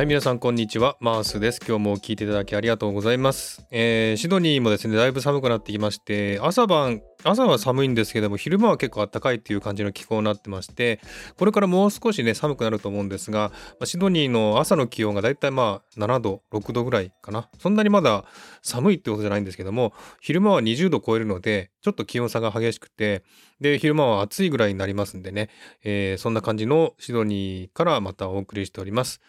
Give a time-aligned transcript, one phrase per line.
[0.00, 0.96] はい、皆さんこんにちは。
[0.98, 1.60] マースです。
[1.60, 3.66] 今日も聞いていただきありがとうございます。
[3.70, 11.00] えーシドニーもですね、だいぶ寒くなってきまして、朝晩、朝は寒いんですけども、昼間は結構暖かいっていう感じの気候になってまして、
[11.36, 17.50] これからもう少しね、寒くなると思うんですが、まシドニーの朝の気温がだいたいまあ7度、6度ぐらいかな。
[17.58, 18.24] そんなにまだ
[18.62, 19.92] 寒いってことじゃないんですけども、
[20.22, 23.22] 昼間は20度超えるので、ちょっと気温差が激しくて、
[23.60, 25.50] で、昼間は暑いぐらいになりますんでね、
[25.84, 29.20] えーそんな感じのシドニーからまたお送りしております。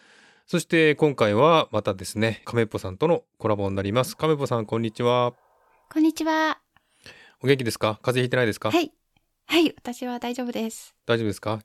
[0.46, 4.16] そして今回はまたですね、亀っぽさんとのコラボになります。
[4.16, 5.32] 亀っぽさん、こんにちは。
[5.90, 6.58] こんにちは。
[7.42, 7.98] お元気ですか？
[8.02, 8.92] 風邪ひいてないですか、はい。
[9.46, 10.94] はい、私は大丈夫です。
[11.06, 11.60] 大丈夫ですか？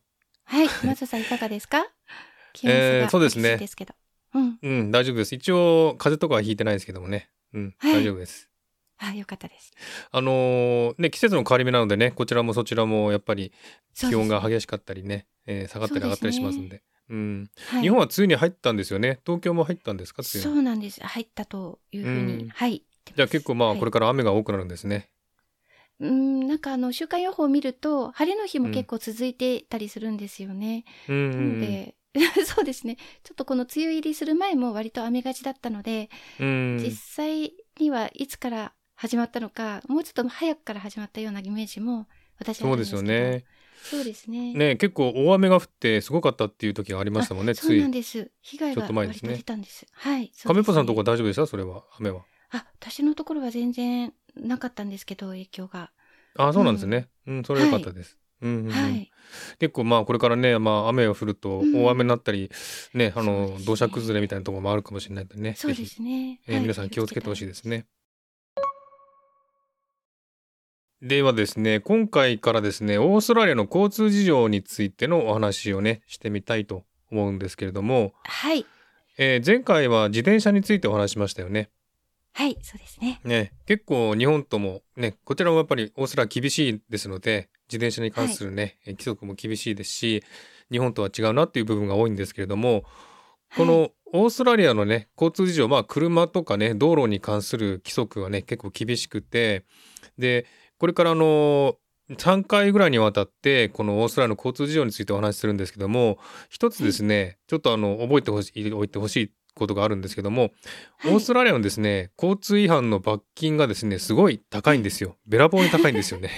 [0.46, 1.86] はい、まずさんいかがですか？
[2.64, 3.94] えーそうですねですけど。
[4.34, 4.60] うん。
[4.62, 5.36] うん、大丈夫です。
[5.36, 7.30] 一応、風邪とかはひいてないですけどもね。
[7.54, 8.50] うん、はい大丈夫です。
[9.00, 9.72] あ、よかったです。
[10.12, 13.52] あのーね、季節の変わり目なのでね、こちらもそちらもやっぱり
[13.94, 16.82] 気温が激しかったりね、えー下がったり上がったりしますんで。
[17.10, 19.20] うん、はい、日本は梅雨に入ったんですよね。
[19.26, 21.02] 東京も入ったんですかそうなんです。
[21.02, 22.34] 入ったというふうに。
[22.44, 22.84] うんはい。
[23.16, 25.10] じゃあ結構まあこれかから雨が多くなるんですね。
[26.00, 26.08] ら。
[26.08, 30.84] うん、なんかあの、週間予報を見ると、晴れの日も結構続いてたりするんですよね。
[31.08, 31.96] うんで、
[32.46, 32.98] そうですね。
[33.24, 42.08] ちょっとこの梅雨入りする前も割と雨がちだったので、うん実際にはいつから始まったのか、もうちょっと早くから始まったようなイメージも
[42.40, 43.26] 私はあそうでするんですけど。
[43.26, 43.46] よね。
[43.84, 44.54] そうですね。
[44.54, 47.54] ね結構大雨が降ってすごかったっていう時がありましたもんね。
[47.54, 48.32] そうついなんです。
[48.42, 49.86] 被害ちょが割とっと前ですね出たんです。
[49.92, 50.32] はい。
[50.44, 52.22] 亀っぽさんのとこ大丈夫でしたそれは雨は。
[52.52, 55.92] あ、私のところは全然なかったんですけど、影響が。
[56.36, 57.08] あそうなんですね。
[57.26, 58.18] うん、それは良かったです。
[58.42, 59.12] うんうんうんはい。
[59.60, 62.52] 結構まあこれからね、まあ、雨が降るとうん大雨になったり、
[62.94, 66.40] ねあそうのね土砂崩れみたいなところもあるかもしれないんでねそうですね。
[66.48, 67.86] えーはい皆さん気をつけてほしいですね。
[71.02, 78.66] ではですね今回からですねオーストラリアの交通事情についてのお話をねしてみたいと思うんですけれども、はい。
[79.18, 81.70] えー前回は自転車についてお話ししましたよね。
[82.34, 83.20] はい、そうですね。
[83.24, 90.24] ね、結構日本ともねこちらもやっぱりオーストラリア厳しいですので自転車に関するね、え規則も厳しいですし
[90.72, 92.84] 日本とは違うなっていう部分が多いんですけれども
[93.56, 99.64] こはい、のオーストラリアのね交通事情まあ車とかね道路に関する規則がね結構厳しくて
[100.18, 100.46] で
[100.80, 101.78] これからあの
[102.12, 106.18] 3回ぐらいにわたってこのオーストラリアの交通事情についてお話しするんですけども
[106.50, 110.52] 一つですねちょっとあの覚えてほしいおいてほしいことがあるんですけども
[111.00, 111.14] はい。
[111.14, 115.18] オーストラリアのですね交通違反の罰金がですねすごい高いんですよ。
[115.28, 116.30] べらぼうに高いんですよね。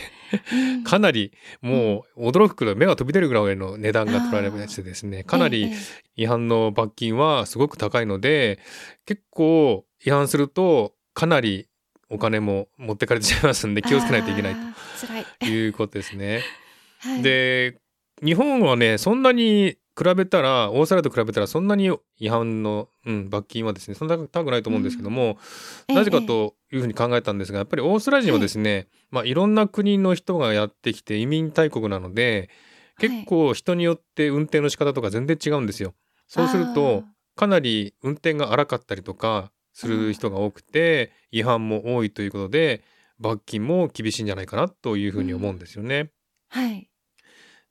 [0.51, 0.83] うん。
[0.83, 5.71] かなりもう驚くくらい目が飛び出るぐらいの値段が取られましてですねかなり
[6.15, 8.59] 違反の罰金はすごく高いので
[9.05, 11.68] 結構違反するとかなり
[12.09, 14.55] お金も持ってかれてしまいますんでえ気をつけないといけない。
[15.39, 16.41] ということですね。
[16.99, 17.77] はい、で
[18.23, 25.37] 日本はねそんなに比べたらオーストラリアと比べたらそんなに違反の、うん、罰金はですねそんな高くないと思うんですけども、
[25.89, 32.49] ええなぜかというふうに考えたんですがやっぱりオーストラリア人はですね、まあ、いろんな国の人がやってきて移民大国なので
[32.97, 35.93] 結構人によって運転の仕方とか全然違うんですよ。
[36.27, 37.03] そうすると
[37.35, 42.81] かなり運転が荒かったりとかする人が多くて違反も多いということで
[43.19, 46.11] 罰金も厳しいんじゃないかなというふうに思うんですよね。
[46.51, 46.89] あーはい。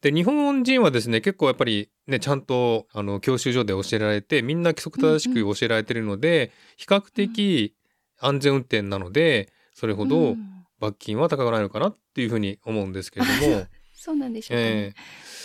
[0.00, 7.74] で日本人はですね結構やっぱりねちゃんとあの教習所で教えられてみんな規則正しく教えられてるので、比較的
[8.18, 10.58] 安全運転なのでそれほどうん。
[10.80, 13.66] 罰金は高くないのかなっていうふうに思うんですけれども、
[13.98, 14.70] そうなんでしょうかね。
[14.70, 14.94] え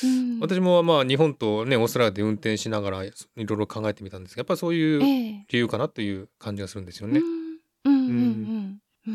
[0.04, 0.10] うん。
[0.38, 5.46] ー私もまあ日本とねオーストラリアで運転しながらいろいろ考えてみたんですがやっぱりそういうええ。
[5.50, 7.22] 理由かなという感じがするんですよね。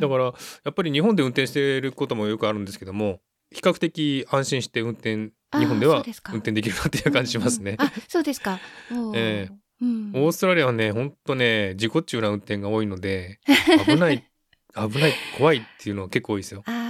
[0.01, 0.33] だからや
[0.71, 3.21] っぱり日本で運転していることもよくあるんですけども
[3.51, 7.77] 比較的安心して運転日本では運転できるなっていう感じしますね。
[7.79, 8.61] あ、そうですか。
[8.91, 9.49] うん。
[10.15, 13.41] オーストラリアはねほんとね事故中な運転が多いので
[13.87, 14.25] 危ない
[14.75, 16.63] 危ない怖いっていうのは結構多いですよ。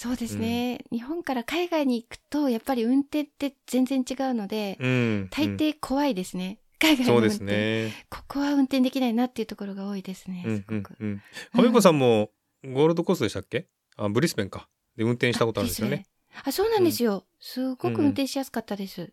[0.00, 6.60] そうですね、日本から海外に行くと、やっぱり運転って全然違うので、うん、大うん抵怖いですね。
[6.78, 7.36] 海外の運転。
[7.36, 7.50] そうで
[7.90, 8.06] すね。
[8.08, 10.44] ここは運転できないなっていうところが多いですね。
[10.46, 10.94] うんすごく。
[11.00, 11.20] うん
[11.56, 11.82] うん。
[11.82, 12.30] さんも
[12.62, 13.66] ゴールドコーストでしたっけ？
[13.96, 14.68] あブリスベンか。
[14.96, 16.06] で運転したことあるんですよね。
[16.44, 17.24] あ、そうなんですよ。
[17.40, 19.12] すごく運転しやすかったです。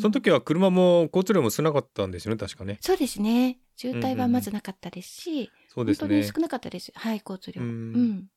[0.00, 2.78] その時は車も交通量も少なかったんですよね確かね。
[2.80, 3.60] そうですね。
[3.76, 6.32] 渋滞はまずなかったですし、そうですね本当に少。
[6.40, 6.90] なかったです。
[6.96, 7.62] はい、交通量。
[7.62, 8.28] ううんん。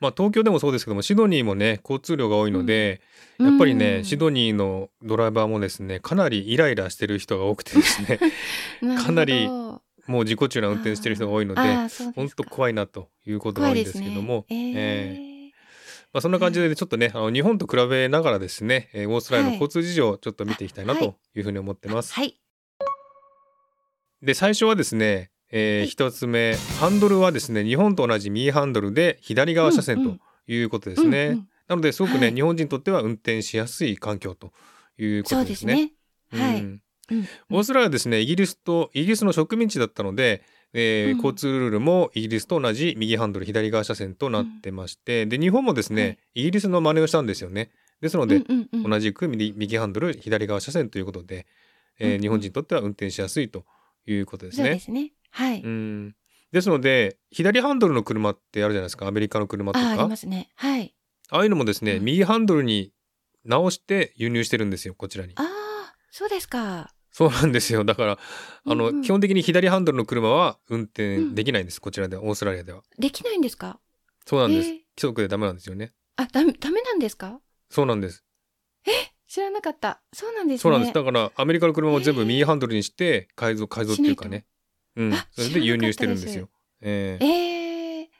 [0.00, 3.00] まあ東京でもそうですけどもシドニーもね交通量が多いので、
[3.38, 4.04] やっぱりね、うん。
[4.04, 8.18] シドニーのドライバーもですねかなりイライラしてる人が多くてですね
[9.02, 11.60] かなりもう自己中な運転してる人が多いので
[12.14, 14.46] 本当怖いなということが多いんですけども、
[16.12, 19.60] まあ、そんな感じでちょっとね、あの日本と比べながらですね、えーオーストラリアのはい。
[19.62, 21.02] 交通事情をちょっと見ていきたいなはい。
[21.02, 22.12] というふうに思ってます。
[22.14, 22.36] はい。
[24.20, 30.16] で最初はですね、えーはい一つ目ハンドルはですね日本と同じ右ハンドルで左側車線と
[30.52, 31.26] いうことですね。
[31.26, 34.52] うんうんなのですごくね、はい日本人にとっては運転しやすい環境と
[34.98, 35.92] いうことですすね。
[36.32, 36.40] ね。
[36.40, 36.60] はい。
[36.62, 36.82] うん
[37.12, 40.42] うんオーストラリアはですねイギリスとイギリスの植民地だったので、
[40.72, 47.70] えーうん交通ルールもイギリスと同じ右ハンドル左側車線となってまして、で日本もですね、はいイギリスの真似をしたんですよね。
[48.00, 48.42] ですので、
[48.72, 51.46] 同じく右右ハンドル左側車線ということで、
[51.98, 53.64] えー日本人にとっては運転しやすいと
[54.06, 54.64] いうことですね。
[54.64, 55.12] そうですね。
[55.30, 55.62] はい。
[55.62, 56.16] うん
[56.52, 60.50] ですので左ハンドルの車ってあるじゃないですかアメリカの車とあ、あかりますね。
[60.56, 60.94] はい。
[61.30, 62.92] ああいうのもですね、うん右ハンドルに
[63.44, 65.34] 直して輸入してるんですよこちらに。
[65.36, 66.92] ああ、そうですか。
[67.12, 68.18] そうなんですよだから
[68.66, 72.82] あの、うんうん基本的に左ハンドルの車は運転できないんです、こちらではオーストラリアでは。
[72.98, 73.78] できないんですか？
[74.26, 75.92] そうなんです、えー規則でダメなんですよね。
[76.16, 77.40] あ、ダメ、ダメなんですか？
[77.70, 78.24] そうなんです。
[79.28, 80.02] 知らなかった。
[80.12, 80.62] そうなんですね。
[80.62, 80.92] そうなんです。
[80.92, 84.44] だからアメリカの車も全部右ハンドルにして改造改造っていうかね。
[84.96, 85.26] うんあ。
[85.30, 86.48] それで輸入してるんですよ。
[86.80, 88.10] ええええ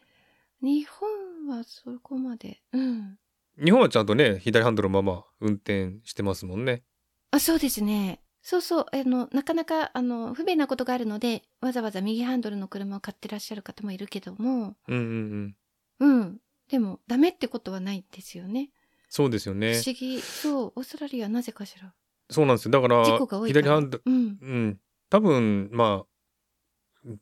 [0.63, 1.09] 日本
[1.49, 2.61] はそこまで。
[2.73, 3.19] うん。
[3.63, 6.83] 日本はちゃんとね左ハンドルのまま運転してますもんね。
[7.31, 8.21] あ、そうですね。
[8.43, 8.87] そうそう。
[8.93, 15.55] あの、なかなか、あの、不便なことがあるので、わざわざ右ハンドルの車を買ってらっしゃる方もいるけども、うんうん
[16.01, 16.11] うん。
[16.21, 16.39] うん。
[16.71, 18.71] でも、ダメってことはないんですよね。
[19.09, 19.83] そうですよね不。
[19.87, 20.21] 思議。
[20.23, 20.73] そう。
[20.77, 21.93] オーストラリアなぜかしら。
[22.31, 22.71] そうなんですよ。
[22.71, 23.63] だから事故が多いから。
[23.63, 24.15] 左ハンドルうん。
[24.15, 24.81] うん
[25.11, 26.10] 多分まあ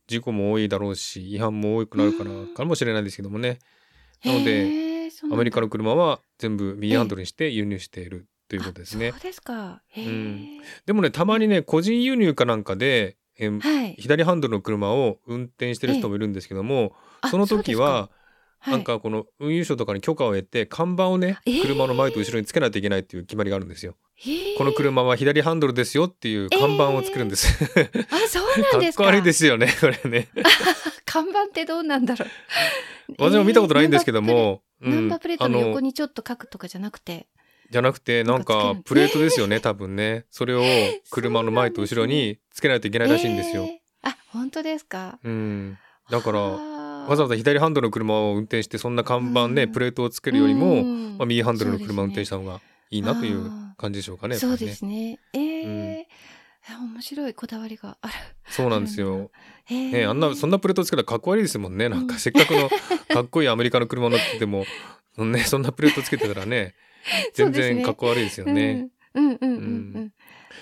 [0.06, 3.58] 事故も多いだろうし違反も多くなるからうんかもしれないですけどもね。
[4.24, 9.12] なのでアメリカの車は全部右ハンドルにして輸入しているということですねあ。
[9.12, 9.82] そうですか。
[9.96, 13.94] うんでもねたまにね個人輸入かなんかで、えーはい。
[13.98, 18.10] 左ハンドルの車を運転してる人もいるんですけども、あその時は、
[18.66, 23.92] なんかこの運輸省とかに許可を得て看板をね、えー車の前と後ろにつけないといけないっていう決まりがあるんですよ。
[23.92, 24.07] はい、へー
[24.56, 27.46] この車は左ハンドルですよっていう看板を作るんです。
[28.10, 29.04] あ、そうなんですか。
[29.04, 30.28] かっこ悪いですよね これね。
[31.04, 32.28] 看板ってどうなんだろう。
[33.18, 37.28] 私も見たことないんですけども、ナンバープレートの横ににちょっと書くとかじゃなくて。
[37.70, 40.62] じゃなくてなんかプレートですよね、多分ねそれを
[41.10, 43.64] 車の前と後ろにつけないといけないらしいんですよ。
[43.64, 45.18] えーあ、本当ですか。
[45.22, 45.78] うん、
[46.10, 54.36] だからわわざわざ左ハンドルの車を運転してそんな看板ね、うんプレートをつけるよりも、うんまあ、右ハンドルの車を運転した方がいいなというあ感じでしょうかね。
[54.36, 55.18] そうですね。
[55.34, 56.04] えー
[56.70, 58.12] あ面白いこだわりがある。
[58.48, 59.30] そうなんですよ。
[59.70, 61.88] えーね、あんなそんなプレートつけたらかっこ悪いですもんね。
[61.88, 62.68] なんうんかせっかくの
[63.08, 64.66] かっこいいアメリカの車乗ってても、
[65.16, 66.74] ね、そんなプレートつけてたらね、
[67.32, 68.90] 全然かっこ悪いですよね。
[69.14, 69.24] うん。
[69.24, 70.12] うんうんうんううんん。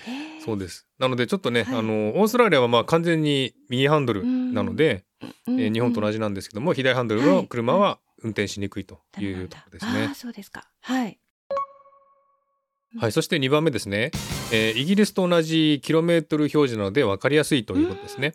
[0.07, 0.87] えーそうです。
[0.97, 5.03] なのでちょっとね、はいあのオーストラリアはまあ完全に右ハンドルなので、
[5.47, 10.13] うんえー日本と同じじなんですけども、左ハンドルの車は運転しにくいというところですねあー。
[10.13, 10.69] そうですか。
[10.81, 11.19] はい。
[12.99, 14.11] はい、そして2番目ですね、
[14.51, 18.33] えーイギリスと同じキロメートル表示なので分かりやすいということですね。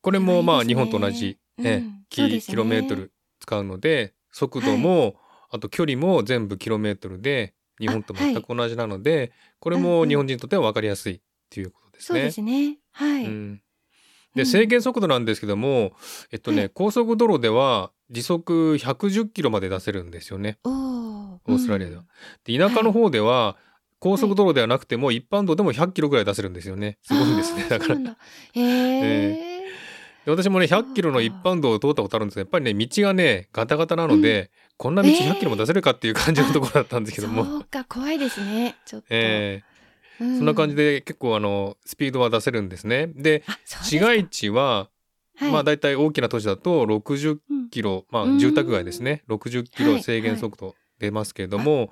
[0.00, 1.66] これもまあ日本と同じ、うん。
[1.66, 2.52] えーそうキですね。
[2.52, 5.16] キロメートル使うので速度も、
[5.50, 9.90] あと距離も全部キロメートルで日本と全く同じなので、これうんうん。
[10.00, 12.18] も日本人にとっては分かりやすいということですね。
[12.18, 12.78] そうですね。
[12.92, 13.24] はい。
[13.24, 13.30] うん。
[13.30, 13.62] うん。
[14.34, 15.92] で制限速度なんですけども、
[16.30, 16.70] えっとね、はい。
[16.70, 20.58] 高速道路では時速110キロまで出せるんですよね。
[20.64, 22.04] オーストラリアでは。
[22.44, 23.56] で田舎の方では、
[24.00, 26.98] 高速道路ではなくても一般道でも100キロぐらい出せるんですよね。
[27.02, 27.64] すごいんですね。
[27.68, 27.94] だから。
[27.94, 28.16] あーそうなんだ。
[28.52, 29.58] へえ。
[30.24, 35.32] で私もね100キロの一般道を通ったことあるんですがやっぱりね道がねガタガタなので、こんな道えー。
[35.32, 38.76] 100キロも出せるかっていう感じのところだったんですけども、そうか怖いですね。
[38.84, 39.06] ちょっと。
[39.10, 39.78] えー
[40.18, 40.74] そそんな感じ。
[40.74, 43.06] で結構あのスピードは出せるんですね。
[43.14, 43.44] で
[43.84, 44.88] 市街地は、
[45.36, 45.52] はい。
[45.52, 49.22] まあ大体大きな都市だと60うんキロ、まあうん住宅街ですね。
[49.28, 51.90] 60キロ制限速度出ますけれども、早い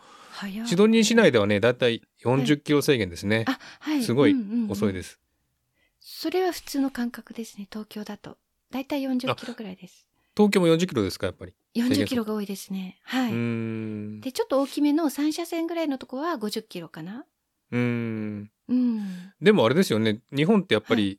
[0.66, 4.02] シドニー市内ではね大体40キロ制限ですね、あ、はい。
[4.02, 5.18] すごいうんうんうん遅いです。
[6.00, 7.66] それは普通の感覚ですね。
[7.70, 8.36] 東京だと。
[8.70, 10.06] だいたい40キロぐらいです。
[10.36, 12.98] 東京も40キロですかやっぱり？40キロが多いですね。
[13.04, 13.32] はい。
[14.20, 17.24] で、ちょっと大きめの3車線ぐらいのとこは50キロかな。
[17.72, 19.32] うーんうん。
[19.40, 21.18] でもあれですよね日本ってやっぱり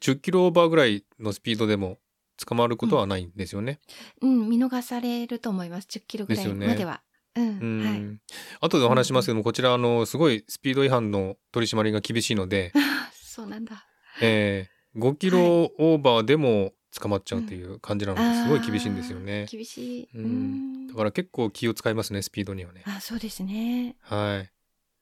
[0.00, 1.98] 10キロオーバーぐらいのスピードでも
[2.44, 3.80] 捕まることはないんですよね。
[4.20, 5.86] うん、見逃されると思います。
[5.90, 7.02] 10キロぐらいまでは。
[7.36, 8.18] うん、うんはい。
[8.60, 13.86] 後でお話しますけどもこちらあのすごいスピード違反の取り締まりが厳しいので、あ そうなんだ。
[14.20, 19.46] えー5キロオーバーでも捕まっちゃうっていう感じなのですごい厳しいんですよね。
[19.50, 20.08] 厳しい。
[20.14, 22.82] ううんんだから結構気を使いますねスピードにはね。
[22.84, 23.96] あ、そうですね。
[24.02, 24.50] はい。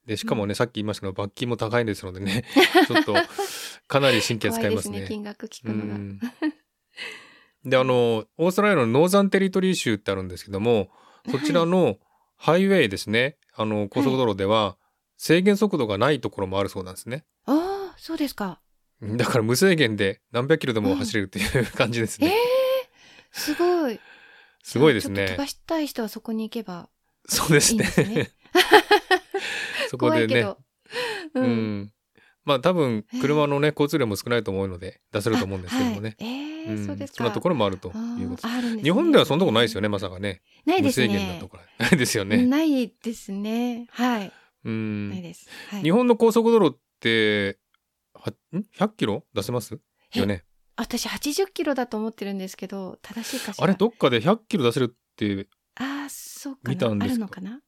[0.07, 2.45] でしかもね、さっき言いましたけど罰金も高いですのでね
[2.87, 3.15] ちょっと
[3.89, 5.01] かなり神経使いますね。
[5.01, 5.07] ね。
[5.09, 5.95] 金額聞くうのが。
[5.95, 6.21] ん
[7.65, 10.89] であのオーストラリアのノーザンテリトリー州ってあるんですけども
[11.31, 11.99] そちらの
[12.43, 14.79] ハイウェイですねあの高速道路では
[15.19, 17.27] 制限速度がないところもあるそうなんですね。
[17.45, 18.63] ああ、そうですか。
[19.03, 22.37] だから無制限で何百キロでも走れるっていう感じですえーね。、
[23.31, 24.01] すごい。
[24.65, 25.47] すごいですね飛ば。
[25.47, 26.89] したい人はそこに行けば
[27.27, 27.85] そうですね。
[29.91, 30.27] そこでね。
[30.27, 30.59] 怖いけど。
[31.35, 31.93] ううん。
[32.47, 32.49] ん。
[32.49, 36.17] まあ多分えー車のね交通量も少ないと思うので出せると思うんですけどもね。
[36.21, 36.25] う
[36.73, 37.17] んそうですか。
[37.19, 40.43] そんなところもあるとあいうことですね日本ではそんなとこないですよね、まさかね。
[40.67, 41.49] ないです無制限なねと。
[41.49, 41.63] ころ。
[41.79, 42.45] ないですよね。
[42.45, 43.87] ないですね。
[43.91, 44.33] はい。
[44.65, 45.11] うん。
[45.11, 45.49] ないです。
[45.71, 47.59] はい、日本の高速道路って、
[48.15, 49.79] はん ?100 キロ出せます？
[50.15, 50.45] よね。
[50.77, 53.65] 私80キロだと思ってるんですけど、正しいかしら。
[53.65, 56.71] あれ、どっかで100キロ出せるって、あーそうかな。
[56.71, 57.61] 見たんですかあるのかな？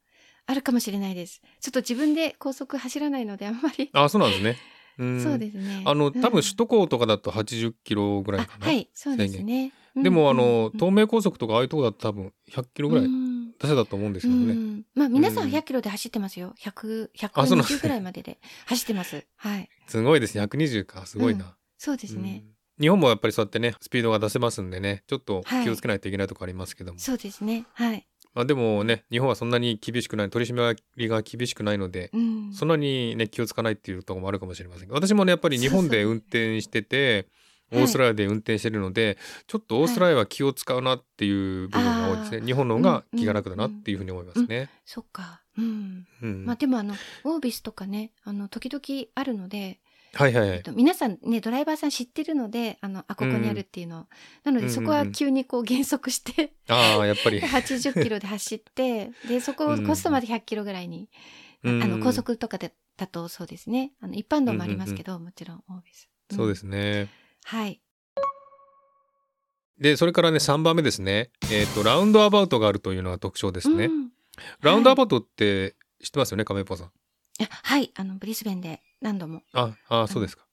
[0.47, 1.41] あるかもしれないです。
[1.61, 3.91] ちょっと自分で高速走らないのであんまり。
[3.93, 4.57] あ、そうなんですね。
[4.99, 5.23] うん。
[5.23, 5.83] そうですね。
[5.85, 8.67] あの、うん多分首都高とかだと80キロぐらいあかな。
[8.67, 9.73] はい、そうですね。
[9.95, 14.53] でも、あの、うん東名高速とかああいうとこだと多分100キロぐらいうん出せたと思うんですけどね。
[14.53, 16.55] うんまあ皆さんうん100キロで走ってますよ。
[16.59, 19.27] 100、あそうなんです120ぐらいまでで走ってます。
[19.37, 19.69] はい。
[19.87, 20.45] すごいですね。
[20.45, 21.07] 120か。
[21.07, 21.57] すごいな。
[21.79, 22.43] そうですね。
[22.47, 26.99] うん日本もやっぱりそうやってね、スピードが出せますんでね、ちょっとはい気をつけないといけないとこありますけども。
[26.99, 27.67] そうですね。
[27.75, 28.07] はい。
[28.35, 32.53] まあでもね、日本はそんなに厳しくない、取り締まりが厳しくないので、うん。
[32.53, 42.39] そんなにね、気をつかないっていうところもあるかもしれませんが私もね、やっぱり日本で運転してて、そうそうオーストラリアで運転してるので、ちょっとオーストラリアは気を使うなっていう部分が多いですね。
[42.39, 44.69] あー日本の方が気が楽だなっていうふうに思いますね。
[44.85, 45.43] そっか。
[45.59, 46.07] うん。
[46.23, 49.81] うんまあでもあの、オービスとかね、あの、時々あるので、
[50.15, 50.57] はいはいはい。
[50.59, 54.07] えっと、皆さんね、ドライバーさん知ってるので、あの、あ、ここにあるっていうのを。
[54.45, 57.41] なので、そこは急にこう減速して、ああ、やっぱり。
[57.43, 61.09] 80キロで走って、で、そこをコストまで100キロぐらいに、
[61.65, 63.93] あの、高速とかで、だとそうですね。
[64.01, 66.09] あの、一般道もありますけど、もちろん、オービス。
[66.33, 67.09] んそうですね。
[67.45, 67.81] はい。
[69.79, 71.31] で、それからね、3番目ですね。
[71.51, 73.87] えっ、と、ラウンドアバウトがあるというのが特徴ですね。
[73.87, 74.13] うん
[74.61, 76.91] ラウンドアバウトって知ってますよね、亀ポさん。
[77.51, 77.91] あはい。
[77.95, 80.45] あの、ブリスベンで何度も、あ、あ、そうですか。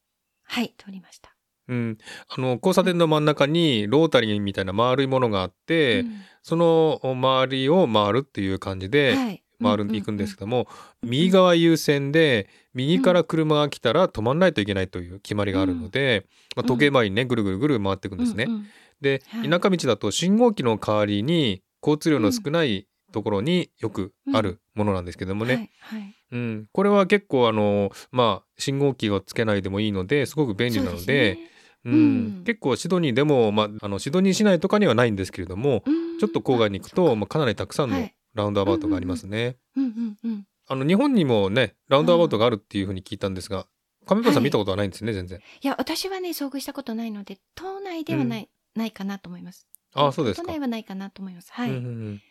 [0.43, 1.35] はい、通りました。
[1.67, 1.97] うん。
[2.27, 10.67] あの、交差点の真ん中にロータリーみたいな丸いものがあって、うんその周りを回るっていう感じではい回る、行くんですけども、
[11.03, 18.45] 右側優先で、右から車が来たら止まんないといけないという決まりがあるので、まあ、時計回りにね、ぐるぐるぐる回っていくんですね。
[18.45, 18.65] うんうん
[19.01, 26.15] で、はい田舎道だと信号機の代わりに交通量の少ないところによくあるものなんですけどもね、はいはい。
[26.31, 26.67] うん。
[26.71, 31.37] これは結構あのまあ信号機をつけないでもいいのですごく便利なので
[31.85, 31.93] うん。
[31.93, 32.43] うん。
[32.45, 36.19] 結構シドニーでも、まあ、あのシドニー市内とかにはないんですけれども、うん。
[36.19, 38.15] ちょっと郊外に行くと、まあ、かなりたくさんのはい。
[38.35, 39.57] ラウンドアバウトがありますね。
[39.75, 43.65] うんうんうんあの日本にもねラウンドアバウトがあるっていうふうに聞いたんですが
[44.05, 45.39] 亀山さんはい見たことはないんですね、全然。
[45.39, 49.67] いや私はね遭遇したことないので島内ではない、ないかなと思います。
[49.93, 50.47] ああそうですか。
[50.47, 51.51] 都内はないかなと思います。
[51.51, 52.21] はい、うんうんうん。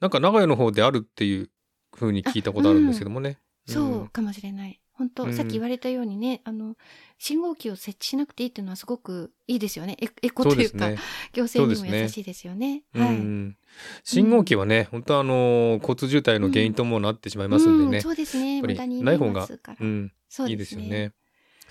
[0.00, 1.50] なんか長屋の方であるっていう
[1.96, 3.38] ふうに聞いたことあるんですけどもね。
[3.66, 4.80] そうかもしれない。
[4.92, 5.34] 本当、うん。
[5.34, 6.76] さっき言われたようにねあの
[7.18, 9.96] 信号機を設置しなくていいっていうのはすごくいいですよね。
[10.00, 10.98] エエコそというかね。
[11.32, 12.82] 行政にも優しいですよね。
[12.94, 13.56] うはい、ん、
[14.04, 17.96] 信号機はね、本当あの交通渋滞の原因ともなってしまいますんでね。
[17.96, 18.62] うんそうですね。
[18.62, 19.48] 無駄にない方が
[19.80, 20.12] うん、
[20.48, 21.12] いいですよね。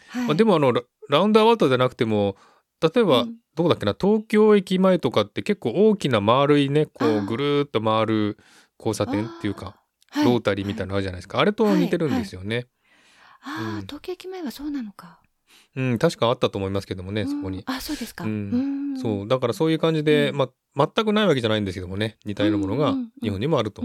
[0.10, 0.26] はい。
[0.26, 2.36] まあ、でもあのララウンドアバウトじゃなくても
[2.82, 3.36] 例えば、うん。
[3.56, 8.38] どこだっけな東京駅前とかって結構大きな丸いねこうぐるーっと回る
[8.80, 9.76] 交差点っていうか、
[10.16, 12.68] あーロータリーみたいなのあるじゃないですか、あれと似てるんですよね。
[13.42, 13.82] ああ、うん。
[13.82, 15.20] 東京駅前はそうなのか。
[15.76, 17.60] うん、確かあったと思いますけどもねそこに。
[17.60, 17.64] うん。
[17.66, 18.94] あそうですか、うん。
[18.94, 19.00] ん。
[19.00, 20.38] そうだからそういう感じで、うん。
[20.38, 20.50] まあ
[20.96, 23.84] 全くないわけじゃないんですけどもね似たようなものが日本にもあると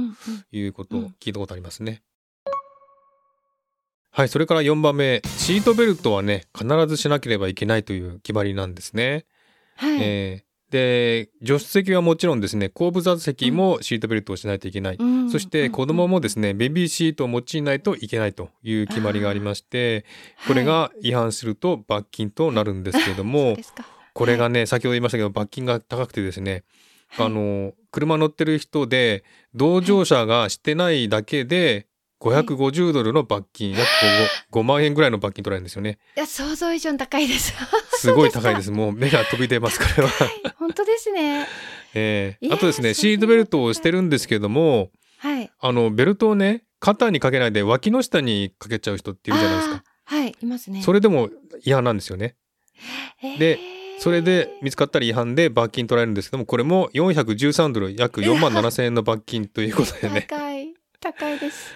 [0.52, 2.02] いうことを聞いたことありますね。
[4.11, 9.26] はいそれから4番目シートベルトはね必ずしなければいけないという決まりなんですね。
[9.76, 15.30] はい、えーで助手席はもちろんですね後部座席もシートベルトをしないといけない、うん。
[15.30, 20.04] そして子供もですねベビーシートを用いないといけないという決まりがありまして
[20.46, 23.84] これが違反すると罰金となるんですけれどもですか。
[24.12, 26.64] これがね先ほど言いましたけど罰金が高くてですね
[27.08, 27.26] はい。
[27.26, 31.88] あの車乗ってる人で同乗者がしてないだけで
[32.20, 33.82] 550ドルの罰金約
[34.52, 35.98] 5, 5万円ぐらいの罰金取られるんですよね。
[36.16, 37.54] いや想像以上に高いです。
[37.98, 38.70] すごい高いです。
[38.70, 40.10] もう目が飛び出ますこれは。
[40.56, 41.46] 本当ですね。
[41.94, 45.50] えーあとですねシートベルトをしてるんですけどもはい。
[45.60, 49.84] あのベルトをね肩にかけないで脇の下にかけちゃう人っているじゃないですか。
[50.04, 50.82] はいいますね。
[50.82, 51.30] それでも
[51.64, 52.37] 違反なんですよね。
[53.38, 60.26] でへーそれで見つかったら違反で罰金取られるんですけどもこれも413ドル約4万7千円の罰金ということでね。
[60.28, 61.72] 高い高いです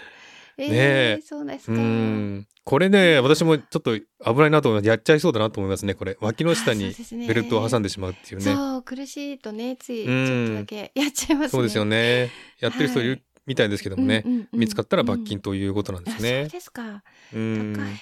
[0.59, 1.19] えー、ねえ。
[1.21, 1.73] うそうですか。
[1.73, 2.47] ん。
[2.65, 4.05] これね私もちょっと危
[4.41, 6.17] ないなと思いますやっちゃいそうだなと思いますねこれ。
[6.21, 6.95] 脇の下に
[7.27, 8.45] ベルトを挟んででしまうっていうね。
[8.45, 10.43] そう苦しいとねついちうん。
[10.43, 11.49] ょっとだけやっちゃいますね。
[11.51, 12.31] そうですよね。
[12.61, 13.23] やってる人いるはい。
[13.45, 16.49] みたいですけどもね、うんうんうん見つかったら罰金ということなんですあそうね。
[16.49, 17.03] ですか。
[17.35, 17.73] うん。
[17.77, 17.95] 高い。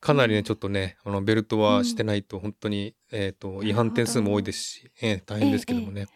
[0.00, 6.08] かなりねちょっとねあのベルトはしてないと本当に、えー、と違反点数も多いですし、えー大変ですけどもね、うん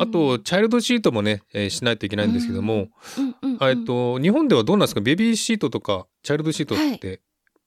[0.00, 2.88] あとチャイルドシートもね、えーしないといけないんですけども、
[3.60, 5.00] えっと日本ではどうなんですか？
[5.00, 7.20] ベビーシートとかチャイルドシートって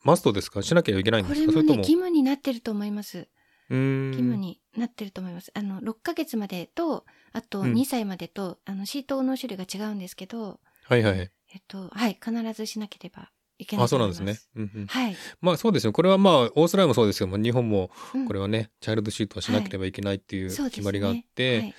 [0.04, 0.62] マストですか？
[0.62, 1.52] しなきゃいけないんですか？
[1.54, 1.78] それとも？
[1.80, 3.28] 義務になってると思います。
[3.70, 5.52] 義務になってると思います。
[5.56, 7.74] あの6ヶ月までとあとうん。
[7.74, 11.20] 2歳までと、あのシートの種類が違うんですけど、はいはい。
[11.54, 14.00] えっとはい必ずしなければいけないあそう。
[14.00, 15.16] なんですね、うんうん、はい。
[15.42, 15.94] まあそうですよ。
[15.94, 18.28] これはまあオーストラリアもそうですけども日本もうん。
[18.28, 21.76] これはね、チャイルドシートはしなければいけないっていう決まりがあって、はいはい。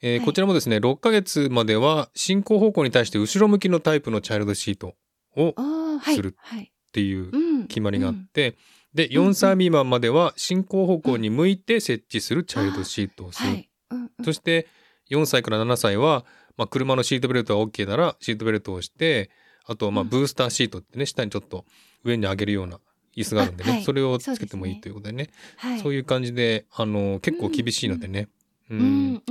[0.00, 4.94] えーこちらもですね6ヶ月までは進行方向に対して後ろ向きのタイプのチャイルドシート
[5.36, 5.54] を
[6.02, 6.72] するはい。
[6.92, 7.66] ていううん。
[7.66, 8.26] 決まりがあっうん。
[8.32, 8.56] て、
[8.94, 9.28] でうんうん。
[9.30, 13.68] 4歳未満までは進行方向に向いて設置するチャイルドシートをする、はい。
[13.90, 14.24] うんうん。
[14.24, 14.66] そして
[15.10, 16.24] 4歳から7歳は、
[16.56, 19.30] まあ、車のシートベルトが OK ならシートベルトをして
[19.68, 20.08] あとまあうん。
[20.08, 21.64] ブースターシートってね下にちょっと
[22.04, 22.80] 上に上げるような
[23.16, 25.28] 椅子があるんでね、それをつけてもいいということでね。
[25.56, 25.80] はい。
[25.80, 28.28] そういう感じであの結構厳しいのでね、
[28.70, 29.22] うん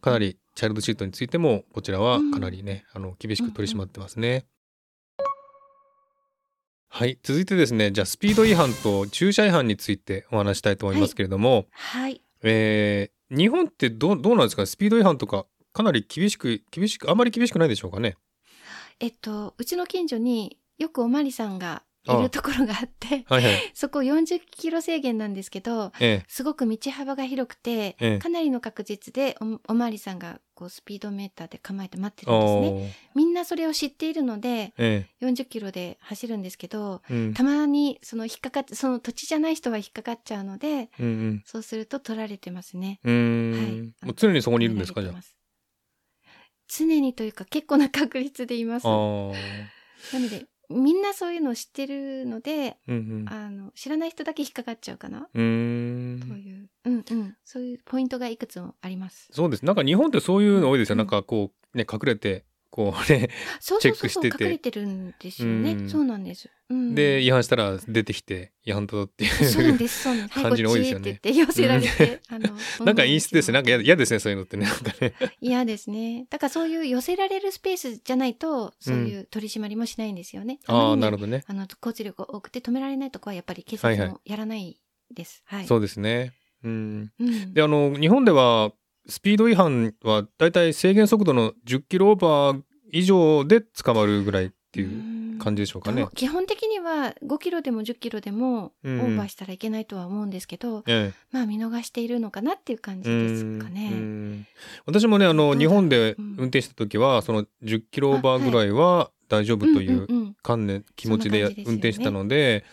[0.00, 4.46] かなりチャイルドシートについてもこちらはかなりね、あの厳しく取り締まってますね。
[6.88, 7.18] はい。
[7.22, 12.20] 続いてですねじゃあスピード違反と駐車違反についてお話したいと思いますけれども、はい。
[12.42, 14.64] えー日本ってどうどうなんですか？
[14.66, 18.16] スピード違反とかかなり厳しく厳しくあまり厳しくないでしょうかね？
[19.00, 22.22] えっとうちの近所によくおまりさんがいああ。
[22.22, 23.54] るところがあって、はいはい。
[23.74, 28.18] そこ40キロ制限なんですけど、えすごく道幅が広くて、ええ。
[28.18, 32.96] かなりの確実でおおまわりさんがこうスピードメーターで構えて待ってえるんですね。
[33.14, 37.34] みんなそれを知っているのでえ40キロで走るんですけどえうん。
[37.34, 41.42] たまにその引っかかってその土地じゃない人は引っかかっちゃうのでうんうん。
[41.44, 43.00] そうすると取られてますね。
[43.04, 43.12] はい。
[44.06, 45.36] もう常にそこにいるんですかじゃ止められてます
[46.68, 48.86] 常にというか結構な確率でいます。
[48.86, 49.34] なー
[50.12, 59.28] のでみんなそういうのを知ってるので、うんあの知らない人だけ引っかかっちゃうかな、という、うんうん、そういうポイントがいくつもあります。
[59.32, 59.64] そうです。
[59.64, 60.94] なんか日本ってそういうの多いですよ。
[60.94, 62.44] うんなんかこうね隠れて
[62.76, 65.72] こうねそうチェックしてて隠れてるんですよね。
[65.72, 66.50] うんそうなんです。
[66.68, 70.02] うん、で違反したら出てきて違反だっていうそうなんです。
[70.02, 70.38] そうなんです。
[70.38, 72.48] はい、感じの多いですよねちって言って寄せられて、あの、
[72.84, 73.54] なんか陰湿ですね。
[73.54, 74.66] なんか嫌嫌ですねそういうのってね。
[74.66, 75.14] なんかね。
[75.40, 76.26] 嫌ですね。
[76.28, 80.58] だからそういう寄せられるスペースじゃないと、そういう取り締まりもしないんですよね。
[80.66, 81.44] ああまりになるほどね。
[81.46, 84.76] あの交通量が多くて止められないとこはやっぱり警はいはい察もやらない
[85.14, 85.42] です。
[85.46, 85.66] はい。
[85.66, 86.34] そうですね。
[86.62, 87.12] うん。
[87.18, 88.72] うんであの日本では
[89.08, 96.04] スピード違反はだいたい制限速度の10キロオーバー以上で捕まるぐらいっていう感じでしょうかね。
[96.04, 96.10] と。
[96.10, 99.00] 基本的には5キロでも10キロでもオうん。
[99.00, 101.18] ーバーしたらいけないとは思うんですけど、ええ。
[101.30, 103.88] まあ見逃しているのかなっていう感じですかうんうね。
[103.90, 104.46] ん。
[104.86, 106.24] 私もねあの日本でうん。
[106.38, 112.64] 運転した時はその10キロオーバーぐらいは大丈夫といううんうんうん観念気持ちで運転してたのでえ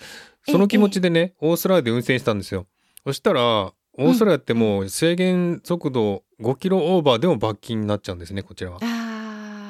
[0.48, 2.68] えその気持ちでねオーストラリアで運転したんですよ。
[3.06, 8.80] そしたらオーストラリアってもう制限速度5キロオーバーでも罰金になっちゃうんですねこちらは。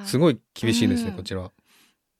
[0.06, 1.52] すごい厳しいですねうんこちらは。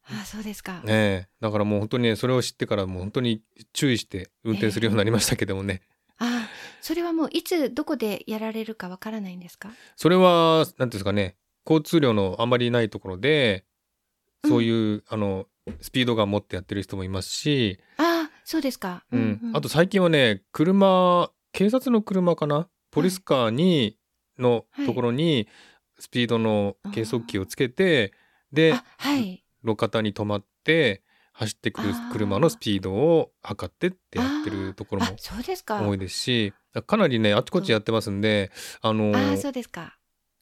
[0.10, 0.82] ああそうですか。
[0.84, 5.82] ねえだからもう本当にねそれを知ってからもう本当に注意して運転するようになりましたけどもね、
[6.18, 6.50] ああ
[6.82, 9.70] それはもういつどこでやられるかわからないんですか？
[9.96, 13.64] それは何ていうんですかね交通量のあまりないところで
[14.46, 15.48] そういう、あの
[15.80, 19.06] スピードガン持ってやってる人もいますし、ああそうですか。
[19.14, 22.68] うんあと最近はね車警察の車かな？
[22.92, 23.98] ポリスカーに、
[24.38, 24.86] のはい。
[24.86, 25.48] ところに
[26.00, 28.12] スピードの計測器をつけて
[28.52, 28.74] で。
[29.64, 35.16] 路肩に止まって走ってくる車のスピードを測ってってやってるところも。
[35.16, 36.54] 多いですし
[36.86, 39.14] かなりねあちこちやってますんであの。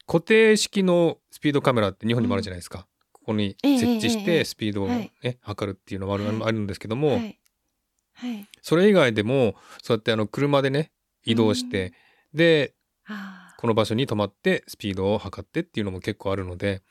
[0.08, 5.38] 固定式のスピードカメラって日本にもあるじゃないですか、ここにええ設置してスピードをね、はい。
[5.42, 6.44] 測るっていうのもある,、はい。
[6.46, 7.22] あるんですけども。
[8.64, 10.92] それ以外でもそうやってあの車でね
[11.26, 11.94] 移動して、
[12.34, 12.74] で
[13.06, 13.56] ああ。
[13.58, 16.82] この場所に止まってスピードを測ってっていうのも結構あるので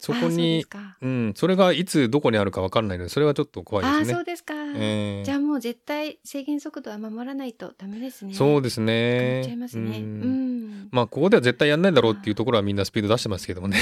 [0.00, 0.64] そこに
[1.02, 4.14] うん、それがいつどこにあるか分かんないのでそれはちょっと怖いああですね。
[4.14, 4.54] そうですか。
[4.74, 8.32] ええじゃあもう絶対制限速度は守らないとダメですね。
[8.32, 9.98] そうですねっちゃいますね。
[9.98, 10.88] ううんん。
[10.90, 13.76] まあここでは絶対やんないだろうっていうところはみんなスピード出してますけどもね。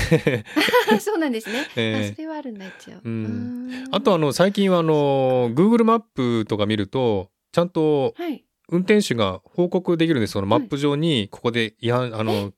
[0.99, 1.69] そうなんですね。
[1.77, 2.95] ええあそれはあるんだ一応。
[3.05, 8.45] うんうんあとあの最近はあの Google マップとか見るとちゃんとはい。
[8.69, 10.33] 運転手が報告できるんです。
[10.33, 12.53] そのマップ上にここで違反あの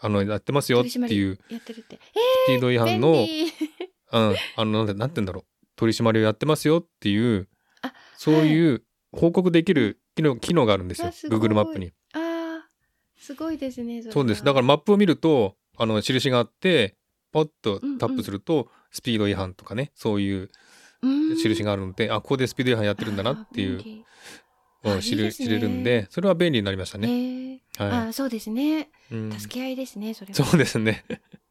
[0.00, 1.38] あのやってますよっていう。
[1.50, 1.96] やってるって。
[1.96, 3.26] スピード違えー、反の、
[4.12, 5.44] うん、あのなんてなんて言うんだろう。
[5.76, 7.48] 取り締まりをやってますよっていう
[7.82, 11.08] あそういう報告できる機能機能があるんですよ。
[11.30, 11.92] Google マップに。
[12.12, 12.68] ああ、
[13.16, 14.02] すごいですね。
[14.02, 14.44] そうです。
[14.44, 16.96] だからマップを見るとあの印があって
[17.32, 20.50] ポッとタップするとスピード違反とかねそういう
[21.02, 21.36] うん。
[21.36, 24.04] 印があるので、あここでスピード違反やってるんだなっていう
[24.84, 27.08] あー便利うん知るね知れるんでそれは便利になりましたね。
[27.08, 28.80] へえはあそうですね。
[28.80, 29.32] いうん。
[29.32, 30.34] 助け合いですねそれは。
[30.34, 31.04] そうですね。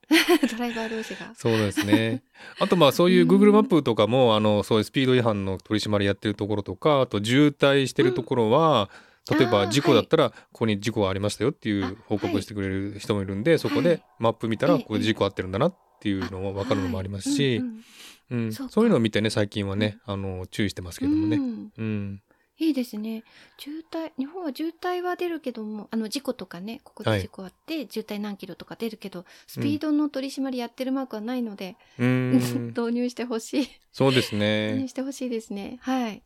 [0.51, 1.33] ドライバー同士が。
[1.35, 2.23] そうですね。
[2.59, 8.89] あとまあそういううん Google マップとかもあのそういうスピード違反の取り締まりやってるところとかあと渋滞してるところは、
[9.29, 14.03] 例えば事故だったらここに事故がありましたよっていあう報告をしてくれる人もいるんで、そこではい。
[14.19, 14.79] マップ見たらええ。
[14.79, 17.83] ここで事故あってるんだなっていうのも分かるのもありますし、はいうん
[18.29, 18.51] うん。
[18.53, 21.35] そういうのを見てね最近はねあの注意してますけどもね。
[21.37, 21.71] うん。
[21.77, 22.21] うん
[22.59, 23.23] いいですね。
[23.57, 32.67] 渋滞日本は渋滞は出るけどもあの事故とかねここで事故あって、渋滞何キロとか出るけどスピードの取り締まりやってるマークはないので、うん。
[32.75, 33.69] 導入してほしい。
[33.91, 34.87] そうです導ね入。
[34.87, 35.77] してほしいですね。
[35.81, 36.23] はい。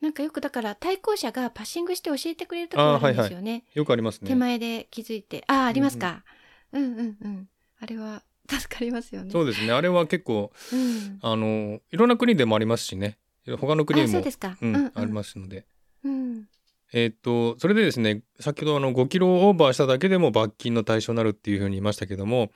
[0.00, 4.34] なんかよくだから対向車がパッシングして教えてくれる時があるんですよね、よくあります手ね。
[4.34, 5.44] 前で気づいて。
[5.46, 6.24] ああありますか、
[6.72, 7.48] うん、うんうん。
[7.78, 9.30] あれは助かりますよね。
[9.30, 9.72] そうですね。
[9.72, 13.18] あれは結構うん、あのいろんな国でもありますしね。
[13.46, 15.66] 他の国もそうですか、うんありますので。
[16.04, 16.46] うん。
[16.92, 22.50] えーっとそれでですね先ほどあの5キロオーバーしただけでも罰金の対象になるっていうふうに言いましたけども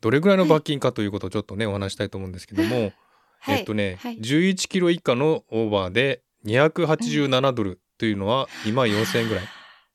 [0.00, 2.92] どれぐらいの罰金かということをちょっとねお話したいと思うんですけども、
[3.40, 3.58] はい。
[3.58, 4.18] えっとね、はい。
[4.18, 9.44] 11キロ以下のオーバーで287ドルというのは2万4000円ぐらい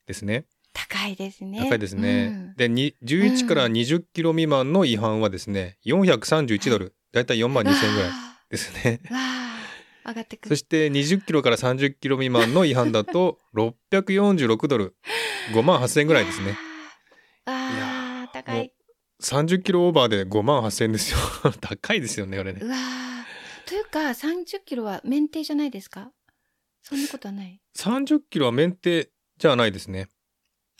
[0.06, 0.44] ですね。
[0.72, 1.58] 高いですね。
[1.68, 2.26] 高いですね。
[2.26, 2.54] うん。
[2.56, 6.94] でに11から20キロ未満の違反はですね431ドル。
[7.12, 8.10] だいたい4万2000円ぐらい
[8.50, 9.00] ですね。
[10.06, 10.48] 上がってくる。
[10.48, 14.94] そして20キロから30キロ未満の違反だと646ドル。
[15.52, 16.56] 5万8000円ぐらいですね。
[17.46, 18.72] ああ高い。
[19.22, 21.18] 30キロオーバーで5万8000円ですよ。
[21.60, 22.60] 高いですよね、これね。
[22.62, 22.68] う。
[22.68, 23.26] わあ
[23.66, 26.10] というか30キロは免停じゃないですか？
[26.82, 27.60] そんなことはない。
[27.76, 30.08] 30キロは免停じゃないですね。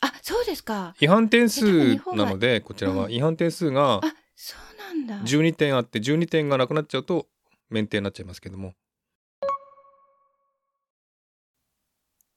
[0.01, 0.95] あそうですか。
[0.99, 3.11] 違反点数なので、こちらはうん。
[3.13, 4.01] 違反点数があ
[4.35, 5.19] そうなんだ。
[5.27, 7.27] 12点あって、12点がなくなっちゃうと
[7.69, 8.75] 免停になっちゃいますけども。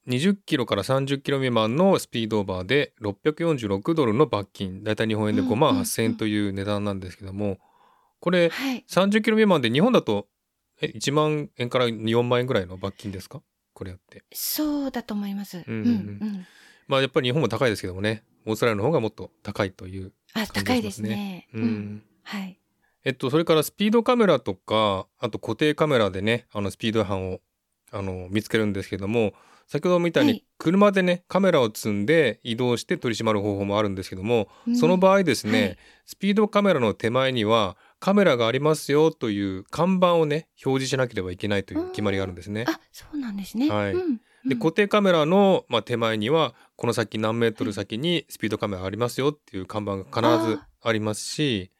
[0.07, 7.59] 20キロから30キロ未満のスピードオーバーで646ドルの罰金、だいたい日本円で5万8000円という値段なんですけども、
[8.19, 8.85] これはい。
[8.89, 10.27] 30キロ未満で日本だと
[10.81, 13.41] え1万円から4万円ぐらいの罰金ですか？
[13.73, 14.23] これやって。
[14.33, 15.63] そうだと思います。
[15.67, 15.89] うんうんう
[16.25, 16.45] ん。
[16.87, 20.13] まあやっぱり日本も高いですけどもね、オーストラリアの方がもっと高いという。
[20.33, 21.47] あ高いですね。
[21.53, 22.57] ううんんはい
[23.03, 27.39] えっと、それからスピードカメラとか、あと固定カメラでね、あのスピード違反を
[27.91, 28.73] あの見つけるん。
[28.73, 29.33] ですけども、
[29.71, 30.43] 先ほどみたいにはい。
[30.57, 34.75] 車でね、カメラを積んで移動して取り締まる方法もあるんですけども、うん。
[34.75, 35.77] その場合ですね、はい。
[36.07, 42.65] スピードカメラの手前にはカメラがありますよという看板をね、表示しなければいけないという決まりがあるんですね。
[42.67, 43.69] あそうなんですね。
[43.69, 43.93] はい。
[43.93, 44.17] うん。
[44.17, 44.59] でうん。
[44.59, 51.71] 固定カメラの、まあ、手前にはこの先何メートル先にスピードカメラありますよっていう看板が必ずありますし、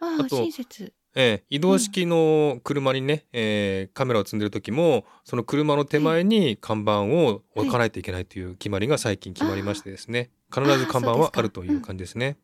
[0.00, 10.30] ああと親切ええ移動式の車にね、えーカメラを積んでる時もその車の手前に看板を置かないといけないという決まりが最近決まりましてですね。
[10.54, 12.36] 必ず看板はあるという感じですね。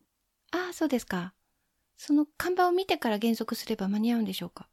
[0.51, 1.33] ああそうですか。
[1.97, 4.67] その看板を見てから減速すれば間に合うんでしょうか？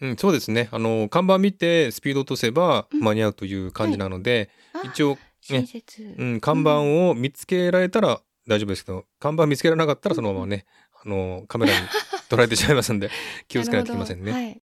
[0.00, 0.68] うん、そうですね。
[0.70, 3.00] あの看板見てスピードを落とせばうん。
[3.00, 10.66] 間に合うという感じなので、あ一応、親切、うん、看板を見つけられたら大丈夫ですけど看板見つけられなかったらそのままね
[11.04, 11.86] あのカメラに
[12.28, 13.10] 捉えてしまいますんで
[13.48, 14.32] 気をつけないといけませんね。
[14.32, 14.62] はい。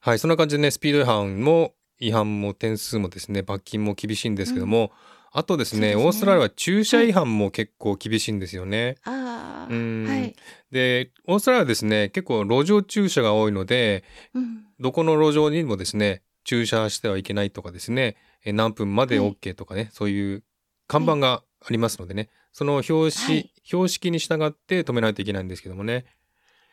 [0.00, 4.92] はい、そんな感じでね、スピード違反も違反も点数もですね、罰金も厳しいんですけども、
[5.32, 5.96] あとですねね。
[5.96, 8.96] オーストラリアは駐車違反も結構厳しいんですよね。
[9.04, 10.06] ああうん。
[10.06, 10.36] はい、
[10.70, 19.30] で、オーストラリアはですね、結構路上駐車が多いので、うん、どこの路上にもですね、駐車してはいけないとかですね、え何分まではい。
[19.30, 20.44] OK とかね、そういう
[20.86, 23.50] 看板がありますのでね、その標識、はい。
[23.64, 26.06] 標識に従って止めないといけないんですけどもね、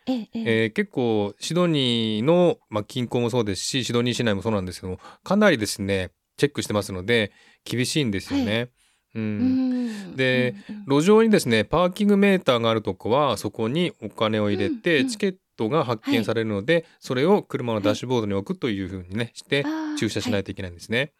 [0.06, 0.64] ええええ。
[0.64, 7.32] えー結構シドニーの、まあ、近郊もそうですしシドニー市内もそうなんですけどもかなりですねチェックしてますので
[7.66, 8.70] 厳しいんですよね。
[9.16, 9.24] うん。
[9.24, 9.26] う
[10.12, 10.16] ん。
[10.16, 10.56] で
[10.88, 15.10] うん路上にですねパーキングメーターがあるとこはそこにお金を入れて、うんうん。
[15.10, 19.66] チケットが発見されるので、それを車のダッシュボードに置くというふうにねして
[20.00, 21.14] 駐車しないといけないんですね。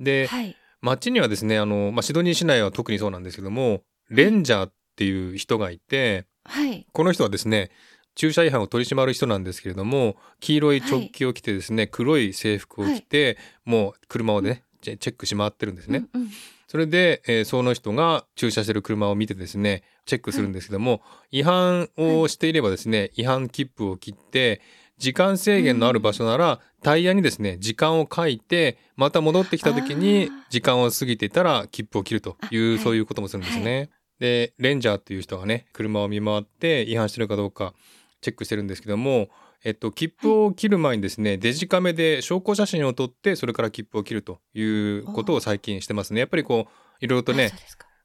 [0.00, 6.86] で、はい街にはですねあの、まあ、シドニー市内は特にそうなんですけどもレンジャーっていう人がいてはい。
[6.92, 7.70] この人はですね
[8.14, 16.06] 駐車違反を取り締まる人なんですけれども黄色い直帰を着てですね、黒い制服を着て、もう車をねチェチェックし回ってるんですね。
[16.14, 16.30] うんうん。
[16.66, 24.62] それで、えーその人が駐車してる車を見てですねチェックするんですけども、違反をしていればですね違反切符を切って
[24.98, 33.90] 時間制限のある場所なら、タイヤにですね時間を書いてまた戻ってきた時に時間を過ぎてたら切符を切るという、そういうこともするんですね。
[34.18, 37.74] でレンジャーっていう人がね車を見回って違反してるかどうか
[38.22, 39.28] チェックしてるんですけども、
[39.62, 46.20] えっと、切符を切る前にですね、デジカメで証拠写真を撮ってそれから切符を切るということを最近してますね。
[46.20, 47.52] やっぱりこういろいろとね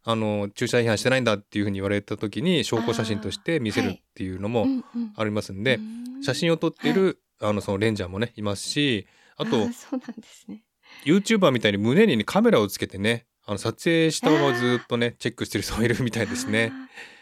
[0.04, 4.84] あの駐車違反してないんだっていうふうに言われた時に証拠写真として見せるっていうのもうんうん。
[5.16, 6.24] ありますんで、うん。
[6.24, 10.64] 写真を撮っている、あのそのレンジャーもねいますしあとーそうなんですね。
[11.06, 16.72] YouTuber みたいに胸に、ね、カメラをつけてねあの撮影したままずっとねチェックしてる人もいるみたいですね。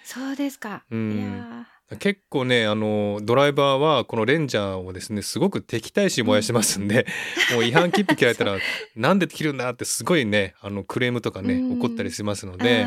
[0.04, 0.84] そうですか。
[0.92, 1.66] うん
[1.98, 7.08] 結構ねあのドライバーはこのレンジャーをですねすごく敵対視燃やしてますんで、
[7.54, 8.58] もう違反切符切られたら
[8.96, 11.76] なんで切るんだってすごいねあのクレームとかねうん。
[11.76, 12.64] 起こったりしますのー。
[12.64, 12.86] で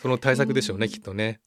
[0.00, 0.92] その対策でしょうね、うん。
[0.92, 1.40] きっとね。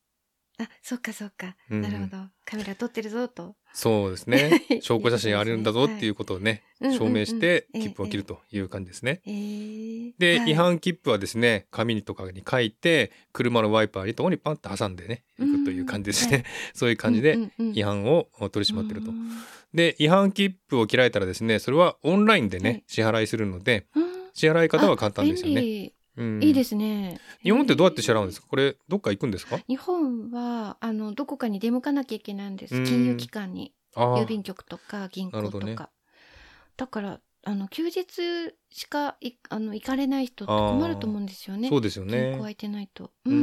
[0.59, 1.81] あそっかそっか、うん。
[1.81, 2.17] なるほど。
[2.45, 4.61] カメラ撮ってるぞとそうですね。
[4.81, 6.95] 証拠写真あるんだぞっていうことをねはい。
[6.95, 9.21] 証明して切符を切るという感じですね。
[9.25, 10.51] えー、で、はい。
[10.51, 17.37] 違反切符はですね紙とかに書いて車のワイパーにとこにパンと挟んでねいくという感じですね、うん そういう感じで
[17.73, 19.09] 違反を取り締まってると。
[19.09, 19.13] う。
[19.13, 19.29] ん
[19.73, 22.83] で違反切符を切られたらですねそれはオンラインでね、はい。
[22.87, 25.91] 支払いするのでうん支払い方は簡単ですよね。
[26.17, 26.43] うん。
[26.43, 27.19] いいですね。
[27.41, 28.45] 日本ってどうやって支払うんですか？
[28.45, 29.59] かこれどっか行くんですか？
[29.67, 32.75] 日本はあのどこかに出向かなきゃいけないんです。
[32.75, 32.85] うん。
[32.85, 33.73] 金融機関に。
[33.95, 35.75] 郵便局とか銀行とか、ね。
[36.77, 38.05] だからあの休日
[38.71, 41.69] しかいあの行かれない人って困ると思うんですよね。
[41.69, 43.35] そうですよ銀ね行空いてないと、ううん。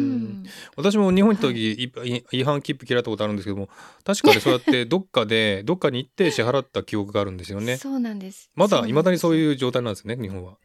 [0.42, 0.44] ん、
[0.76, 1.84] 私も日本に行った時、
[2.32, 2.38] い。
[2.40, 3.68] 違反切符切られたことあるんですけども
[4.02, 7.76] 確かにそうやってどっかで どっかに行って支払った記憶があるんですよね。
[7.76, 8.50] そうなんです。
[8.54, 10.56] まだいまだにそうういう状態なんですね日本は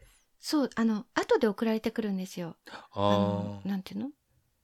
[0.46, 2.54] そうあの後で送られてくるんですよ。
[2.70, 4.10] ああのなんていうの？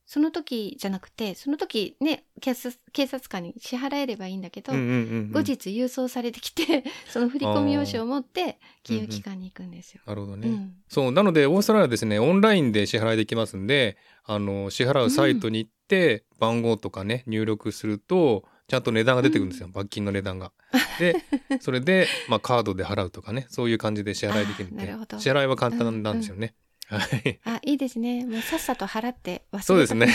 [0.06, 5.32] その時じゃなくてその時ね警察警察官に支払えればいいんだけど、あうんうんうんうん。
[5.32, 10.02] 後日郵送されてきて その振込用紙を持って金融機関に行くんですよ。
[10.06, 10.76] なるほどね、うん。
[10.86, 20.50] そうなのでオーストラリアはですねオンラインで支払いできますんであの支払うサイトに行って、番号とかね入力するとちゃんと値段が出てくるんですよ、罰金の値段が。
[20.98, 21.16] で
[21.60, 23.44] それで、まあ、カードで払うとかね。
[23.50, 24.86] そういう感じで支払いできるんで。
[25.18, 26.54] 支払いは簡単なんですよね。
[26.86, 28.24] はい、あいいですね。
[28.24, 29.62] もうさっさと払って忘れた。
[29.64, 30.08] そうですね。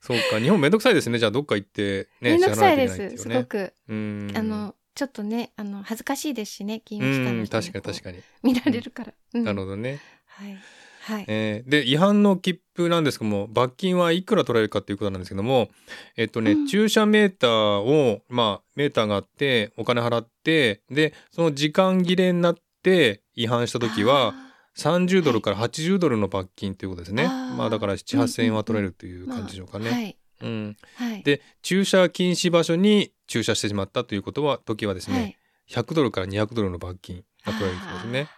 [0.00, 0.40] そうか。
[0.40, 1.20] 日本めんどくさいですね。
[1.20, 3.34] じゃあどっか行ってねめんどくさいで支払わなきゃいけないってすね。
[3.34, 4.32] すごく、うん。
[4.34, 6.82] あのちょっとねあの恥ずかしいですしね。
[6.84, 8.22] 金融機関うんの確かに確かに、に。
[8.42, 9.44] 見られるから、うん。
[9.44, 10.00] なるほどね。
[10.26, 10.58] はい
[11.04, 15.68] はい、えーで違反の切符なんですけども罰金はいくら取られるかということなんですけども
[16.16, 16.66] えっとね、うん。
[16.66, 24.34] 駐車メーターをまあメーターがあってお金払ってでその時間切れになって違反した時は
[24.76, 30.16] 30ドルから80ドルの罰金ということですね、まあだから7,8,000円は取れるという感じでしょうかね。
[30.40, 31.22] うん、はい。
[31.22, 35.36] で駐車禁止場所に駐車してしまったということは時はですね、はい。
[35.84, 38.28] 100ドルから200ドルの罰金が取られるそうですね。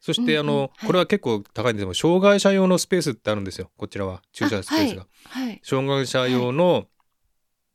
[0.00, 0.50] そして、うんうん。
[0.50, 0.86] あの、はい。
[0.86, 3.70] これは結構高いんですけど障害者用のスペースってあるんですよ。
[3.76, 4.22] こちらは。
[4.32, 5.06] 駐車スペースが。
[5.24, 5.46] はい。
[5.48, 5.60] はい。
[5.62, 6.86] 障害者用の、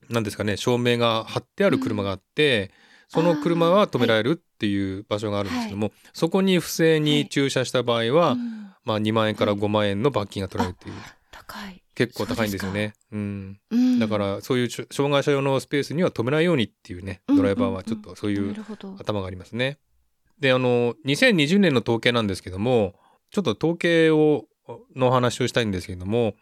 [0.10, 2.72] なんですかね照明が貼ってある車があって、
[3.08, 8.62] その車は止められるっていう場所があるんですけども、そこに不正に駐車した場合は、うん。
[8.84, 10.96] まあ、2万円から5万円の罰金が取られるっていう、
[11.32, 12.94] 高い、結構高いんですよね。
[13.12, 14.00] うん、うん。
[14.00, 18.56] だからそういうし障害者用のスペースには止めないようにっていうねドライバーはちょっとそういう
[19.00, 19.78] 頭がありますね。
[20.42, 22.96] であの2020年の統計なんですけども
[23.30, 24.46] ちょっと統計を
[24.96, 26.34] のお話をしたいんですけども、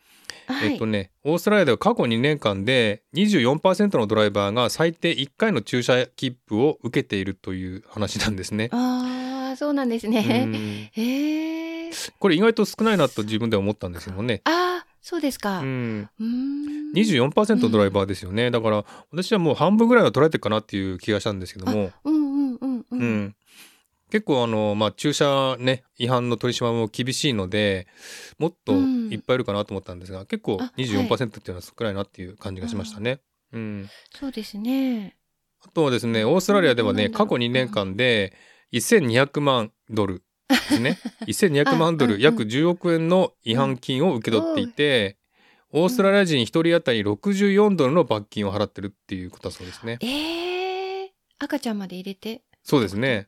[0.48, 8.70] はいえっとねオーストラリアでは過去2年間で24%のドライバーが最低1回の駐車切符を受けているという話なんですね。
[8.72, 10.46] ああそうなんですうね。
[10.46, 10.56] ん
[10.92, 11.92] へえ。
[12.20, 14.42] これ意外と少ないなと自分では思ったんですけどもね。
[14.46, 15.60] ああそうですか。
[15.60, 16.94] ううんーん。
[16.94, 22.86] 24%のドライバーですよね、だから私はもう半分ぐらいは取られてるかなっていう気がしたんですけども、うんうんうんう。
[22.92, 23.36] うんん、
[24.10, 27.88] 結構あの、まあ、駐車、ね、違反の取り締まりも厳しいので
[28.38, 33.22] もっといっぱいいるかなと思ったんですが、結構あ24%っていうのは少ないなっていう感じがしましたね。
[33.52, 35.16] うん、そうですね。
[35.66, 38.34] あとはですねオーストラリアではね過去2年間で
[38.72, 45.18] 1200万ドルですね 1200万ドル約10億円の違反金を受け取っていて、
[45.72, 50.00] オーストラリア人1人当たり64ドルの罰金を払ってるっていうことだそうですね。
[50.02, 52.42] ええ赤ちゃんまで入れて。
[52.64, 53.28] そうですね。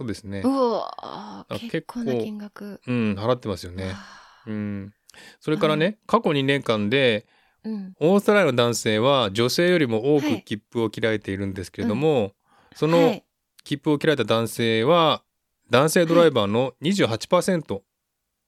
[0.00, 0.48] そうですねう。
[0.48, 2.80] わ結構な金額。
[2.86, 3.92] うん、払ってますよね。
[3.94, 4.94] あうん。
[5.40, 7.94] それからね、過去2年間で、ーうん。
[8.00, 12.32] オーストラリアの男性は女性よりも多くはい切符を切られているんですけれども、
[12.74, 13.24] そのはい
[13.62, 15.22] 切符を切られた男性は、
[15.68, 17.82] 男性ドライバーの28%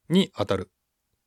[0.09, 0.71] に当たる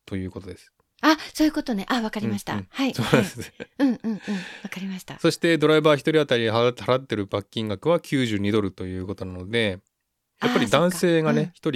[0.06, 0.72] ということです。
[1.02, 1.86] あそういうことね。
[1.88, 2.54] あわかりました。
[2.54, 2.94] うんうんはい。
[2.94, 3.52] そうはいです。
[3.78, 4.20] うんうんうんわ
[4.68, 5.20] かりました。
[5.20, 9.78] そしてドライバー1人当たり払払ってる罰金額は92ドルということなので、
[10.42, 11.70] やっぱり男性がね、うん1人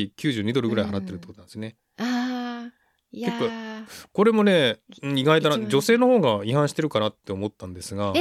[0.44, 1.77] 92ドルぐらい払ってるってことなんですね。
[1.99, 2.73] ああ
[3.12, 5.66] いやーこれもね、うん意外だな。
[5.66, 8.12] 女性の方が違反してるかなって思ったんですが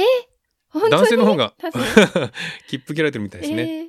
[0.90, 1.54] 男性の方が
[2.68, 3.62] 切符切られてるみたいですね。
[3.62, 3.88] えー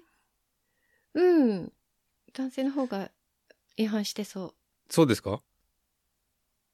[1.13, 1.73] うん。
[2.33, 3.11] 男性の方が
[3.75, 4.53] 違反してそ
[4.89, 5.41] そうですか？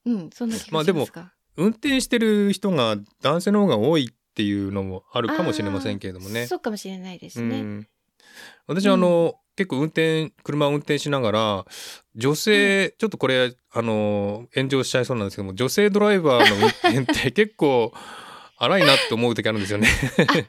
[0.06, 0.12] う。
[0.12, 1.34] うん、そんな気まあでもがしますが。
[1.56, 6.46] 運転してる人が男性の方が多いっていうのもあるかもしれませんけれどもね。
[6.46, 7.62] そうかもしれないですね。
[7.62, 7.88] うん、
[8.68, 11.66] 私はあの、結構運転車を運転しながら
[12.16, 17.92] 女性、ちょっとこれあの炎上しちゃいそうなんですけども女性ドライバーの運転って結構
[18.60, 19.88] 荒いなって思う時あるんですよね。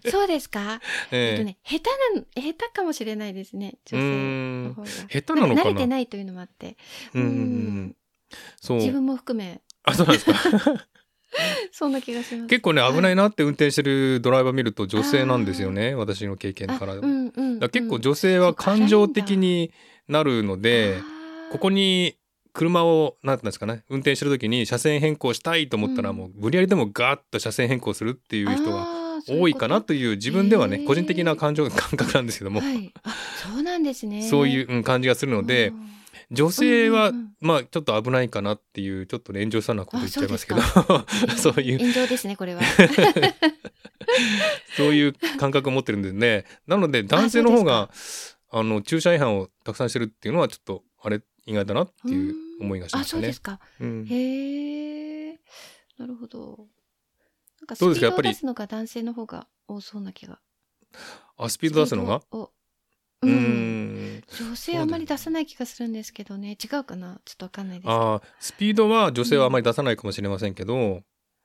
[0.04, 0.80] あ、そうですか？
[1.12, 3.74] えっとええね、下手な、下手かもしれないですね。
[3.84, 4.88] 女性の方が。
[4.88, 5.70] 下手なのかな？
[5.70, 6.76] 慣れてないというのもあって。
[7.14, 7.38] うんうんううん
[7.88, 7.96] ん
[8.60, 10.34] そう自分も含め、あそうなんですか
[11.72, 12.46] そんな気がします。
[12.48, 16.92] 結構ね危ないなって運転してるドライバー見ると女性なんですよね私の経験から。
[16.92, 19.72] あうんうんうんら結構女性は感情的に
[20.06, 21.02] なるので
[21.50, 22.16] ここに
[22.52, 26.16] 車を何て言うんですかね運転してる時に車線変更したいと思ったらうん。
[26.16, 28.86] もう無理やりでもガーッと車線変更するっていう人が
[29.28, 32.92] 多いかなという自分ではね個人的な感情感覚なんですけども、はい。
[33.02, 33.14] あ、
[33.52, 34.22] そうなんですね。
[34.22, 35.97] そういううん感じがするのでうん
[36.30, 41.06] 女性はまあちょっと危ないかなっていうちょっとね炎上しそうなこと言っちゃいますけどあ
[41.38, 42.60] そういう炎上ですね、これは。
[44.76, 47.90] そういう感覚を持ってるんでねなので男性の方が
[48.50, 53.42] あの駐車違反をたくさんしてるっていうのはちょっとあれ意外だなっていう思いがしまあ、したねそうです。
[53.42, 53.60] か。
[53.80, 55.40] うんへえ。
[55.98, 56.66] なるほど。
[57.60, 58.06] なんかスピードをどうですか？
[58.06, 60.38] やっぱり出すのが男性の方が多そうな気が。
[61.36, 62.22] あスピード出すのが？
[63.22, 66.56] ううんん女性あんまり出さない気がするんですけどね。
[66.62, 67.20] 違うかな？
[67.24, 67.90] ちょっとわかんないです。
[67.90, 71.02] あースピードは女性はあまり出さないかもしれませんけど、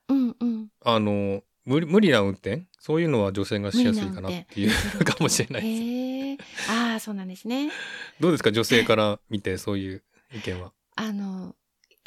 [0.10, 0.68] うんうん。
[0.86, 2.68] あの無理無理な運転？
[2.80, 4.72] そういうのは女性がしやすいかなっていう
[5.06, 5.82] かもしれないです。
[5.82, 6.38] へえ。
[6.70, 7.72] ああ、そうなんですね。
[8.20, 8.52] どうですか？
[8.52, 10.04] 女性から見てそういう
[10.36, 10.74] 意見は？
[10.96, 11.56] あの、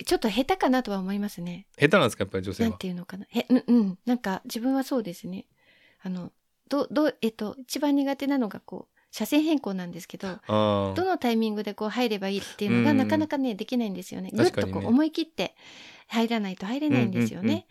[0.04, 1.66] ちょっと下手かなとは思いますね。
[1.78, 2.22] 下手なんですか？
[2.24, 2.78] やっぱり女性なんは。
[2.78, 3.26] ていうのかな？
[3.30, 3.98] へ、うん、うん。
[4.04, 5.46] なんか自分はそうですね。
[6.02, 6.32] あの、
[6.68, 14.30] ど、ど、えっと、一番苦手なのがこう、車線変更なんですけど、どのタイミングでこう入ればいいっていうのがうんなかなかね、できないんですよね。
[14.30, 15.54] ぐっとこう思い切って
[16.06, 17.66] 入らないと入れないんですよね。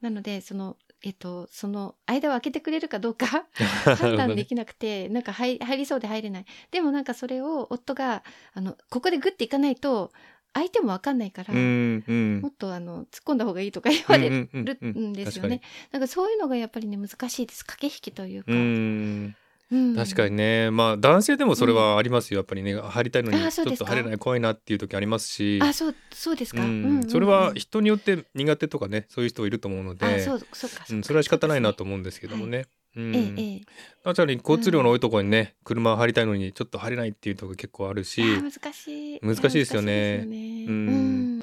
[0.00, 3.44] なので、その、えっと、その間を空けてくれるかどうか
[3.86, 6.46] うん判断できなくて、なんか入入りそうで入れない。
[6.70, 10.12] でもなんかそれを夫が、あの、ここでグッていかないと、
[10.54, 15.60] 相手もわかんないから、うんうんもっとあの、突っ込んだ方がいいとか言われるうんですよね。
[15.92, 17.66] なんかそういうのがやっぱりね、難しいです。
[17.66, 18.52] 駆け引きというか。
[18.52, 19.36] うん
[19.70, 19.96] うん。
[19.96, 20.70] 確かにね。
[20.70, 22.38] まあ男性でもそれはありますよ。
[22.38, 25.58] やっぱりね入りたいのにちょっと入れない怖いなっていう時ありますし。
[25.62, 26.62] あ、そう、そうですか。
[26.62, 26.98] ううんうんうん。
[27.00, 30.06] んそれは人によって苦手とかねそういう人いると思うので。
[30.06, 30.84] あ、そう、そうか。
[30.90, 32.66] うんそれは仕方ないなと思思うんですけどもね。
[32.96, 33.12] うん。
[33.12, 33.66] に
[34.04, 39.20] 交通量の多いところにね、車入りたいのにちょっと入れないっていうところ結構あるし、難しい。
[39.22, 40.26] 難しいですよね。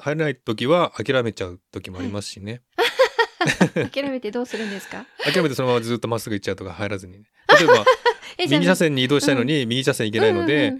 [0.06, 2.62] れない時は諦めちゃう時もありますしね。
[3.92, 5.06] 諦めてどうするんですか？
[5.24, 7.24] 諦めてそのままずっとまっすぐ行っちゃうとか入らずにね。
[7.58, 7.84] 例えば
[8.38, 10.74] 右車線に移動したいのに右車線行けないので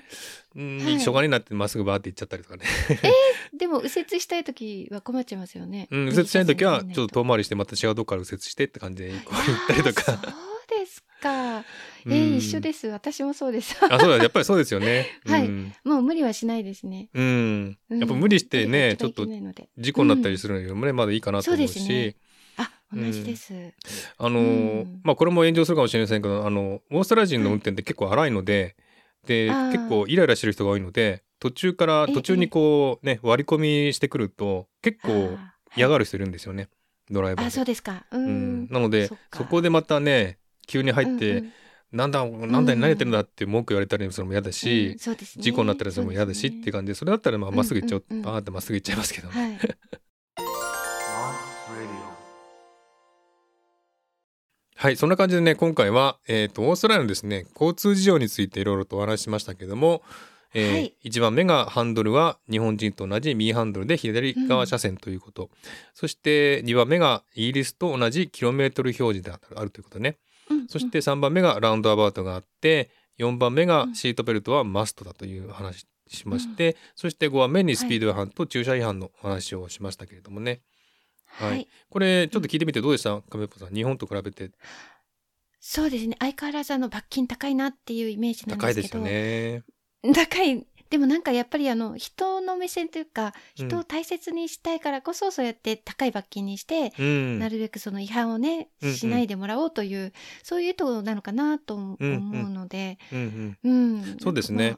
[0.56, 2.62] うんうん、しょうがないなってまっすぐバーって行っちゃったりとかね。
[3.58, 5.88] でも右折したい時は困っちゃいますよね。
[5.90, 9.22] うん、右折したい時はちょっとと遠回りしてまた違うとこから右折してって感じで行っ
[9.66, 10.02] たりとか。
[10.04, 10.16] そう
[10.78, 11.58] ですか。
[11.58, 11.62] え
[12.06, 12.86] うんー、一緒です。
[12.86, 13.76] 私もそうです。
[13.80, 15.18] あ、そうだ、やっぱりそうですよね。
[15.26, 17.08] はいうんもう無理はしないですね。
[17.14, 17.78] うん。
[17.90, 22.33] うんやっぱ無理してね、ちょっと事故になったりするのよりもね、まだいいかなと思うし、そうですねあ、
[22.94, 23.52] 同じです。
[24.18, 25.00] あのーうん。
[25.02, 28.76] まあこれも炎上するかもしれませんけど、あの、オーストラリア人の運転って結構荒いので、
[29.26, 32.14] で、あー結構イライラしてる人が多いので、途中から、ええ。
[32.14, 35.38] 途中にこうね、割り込みしてくると、結構
[35.76, 36.68] 嫌がる人いるんですよね、
[37.10, 37.50] ドライバーあ、で。
[37.50, 38.06] そうですか。
[38.10, 38.62] ううん。
[38.64, 38.68] ん。
[38.70, 41.52] なのでそこでまたね、急に入って、うんうん。
[41.92, 45.42] なんだ、なんだ、うん何やってるんだって文句言われたりするのも嫌だし、うんそうですね。
[45.44, 49.58] 事故になったりするのも嫌だしっていう感じで、それだったらまあまっすぐ行っちゃう、うんうんうんバーってまっすぐ行っちゃいますけど、はい。
[54.84, 60.02] はい、そんな感じでね、今回は、えっ、と、オーストラリアのですね、交通事情についていろいろとお話ししましたけども、
[60.52, 60.94] えーはい。
[61.06, 65.48] 1番目がハンドルは日本人と同じ右ハンドルで左側車線ということ、
[65.94, 70.18] そして2番目がイギリスと同じキロメートル表示であるということね、
[70.50, 80.60] うんそして3番目がラウンドアバウトがあって4番目がシートベルトはマストだという話しまして、そして5番目にスピード違反と駐車違反のお話をしましたけれどもね、
[81.34, 81.50] はい。
[81.50, 81.68] はい。
[81.90, 83.20] これちょっと聞いてみてどうでした？
[83.22, 83.74] 亀ポさん。
[83.74, 84.50] 日本と比べて。
[85.60, 86.16] そうですね。
[86.18, 89.62] 相変わらずあの罰金高いなっていうイメージなん高いですよです
[90.02, 90.12] けど。
[90.12, 90.14] ね。
[90.14, 90.66] 高い。
[90.90, 93.68] でもなんかやっぱりあの人の目線というかうん。
[93.68, 100.12] 人を大切にしたいからこそそうやって高い罰金にして、うん、なるべくその違反をね、しないでもらおうという
[100.42, 103.72] そういう意図なのかなと思うので、うんうん。
[103.72, 104.16] うん。
[104.20, 104.76] そうですね。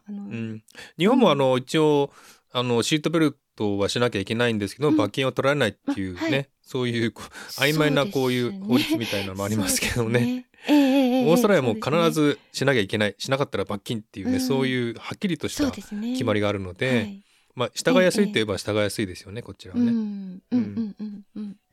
[0.97, 2.13] 日本もあの、一応
[2.53, 4.97] あのシートベルトはしなきゃいけないんですけど、うん。
[4.97, 6.49] 罰金を取られないっていうね、あはい。
[6.63, 7.13] そういう
[7.59, 10.21] 曖昧なこういう法律みたいなのもありますけどね。
[10.21, 10.47] ね。
[10.69, 14.41] ええええええオーストラリアも必ずしなきゃいけない、しなかったら罰金っていうね、うん。
[14.41, 17.23] そういうはっきりとした決まりがあるので、はい。
[17.55, 19.93] まあ従いやすいといえば従いやすいですよね、こちらはね。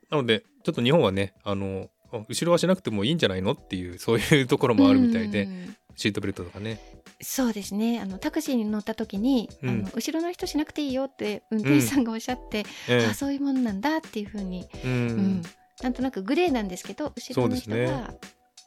[0.10, 1.90] なのでちょっと日本はねあの
[2.30, 6.80] 後ろはしなくてもいいんじゃないのっていうそういうところもあるみたいで、うんシートベルトとかね。
[7.22, 8.00] そうですね。
[8.02, 9.70] あのタクシーに乗った時に、うん。
[9.70, 15.08] あの後ろの人しなくていいよって運転手さんがおっしゃって、えあそういうものなんだっていうふうに、えううん。
[15.40, 15.42] ん
[15.82, 18.14] なんとなくグレーなんですけど後ろの人そうですは、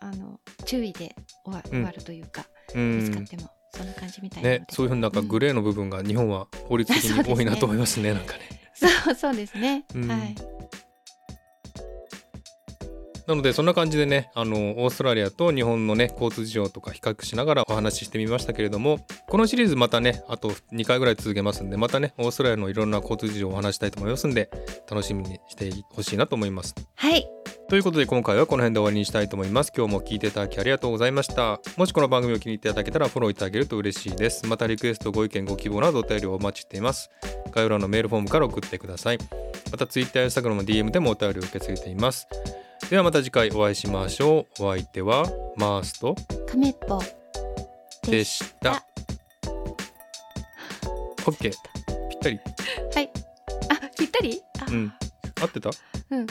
[0.00, 1.14] あの注意で
[1.44, 1.70] 終わ,、うん。
[1.70, 8.40] 終わるというかう見つかっんてもそんな感じみたいなね、そういうふうになんかグレーの部分が日本は法律的に多いなと思いますね、なんかね。
[8.74, 10.08] そうそうですね、うん。
[10.10, 10.55] はい
[13.26, 24.50] なのでそんな感じでねあのオーストラリアと日本のね交通事情とか比較しながらお話ししてみましたけれどもこのシリーズまたねあと2回ぐらい続けますんでまたねオーストラリアのいろんな交通事情をお話したいと思いますんで
[24.90, 26.74] 楽しみにしてほしいなと思います。
[26.94, 29.72] はいということで今回はこの辺で終わりにしたいと思います。
[29.76, 31.60] 今日も聞いていただきありがとうございました。
[31.76, 34.46] もしこの番組を気に入っていただけたらフォローいただけると嬉しいです。
[34.46, 37.10] またリクエスト、ご意見、ご希望などお便りをお待ちしています。
[37.50, 39.18] 概要欄のメールフォームから送ってください。
[39.72, 42.28] また Twitter や Instagram の DM でもお便りを受け付けています。
[42.88, 44.64] ではまた次回お会いしましょう。
[44.64, 46.14] お相手はマースト
[46.46, 47.02] 亀っぽ
[48.08, 48.84] でした。
[51.24, 51.36] OK。
[51.40, 51.52] ぴっ
[52.22, 52.38] たり。
[52.94, 53.10] はい
[53.70, 54.40] あぴったり？
[54.60, 54.92] あ、うん。
[55.40, 55.70] 合ってた？
[56.10, 56.26] うん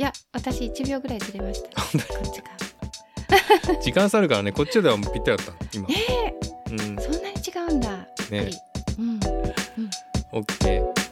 [0.00, 5.52] いや私1秒ぐらいずれました本こっちが時間差あるからね、こっちではもうぴったりだった。
[5.74, 5.86] 今。
[5.90, 6.32] え
[6.70, 7.00] うんー、。
[7.02, 7.98] そんなに違うんだ
[8.30, 8.50] ね
[8.98, 9.20] うん、うん
[10.32, 11.09] OK。